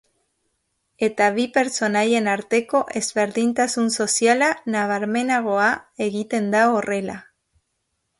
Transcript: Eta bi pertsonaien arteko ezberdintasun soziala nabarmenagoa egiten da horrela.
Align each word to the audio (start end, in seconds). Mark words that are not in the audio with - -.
Eta 1.07 1.25
bi 1.33 1.43
pertsonaien 1.57 2.29
arteko 2.31 2.81
ezberdintasun 3.01 3.91
soziala 4.05 4.47
nabarmenagoa 4.77 5.69
egiten 6.07 6.49
da 6.57 6.63
horrela. 6.79 7.19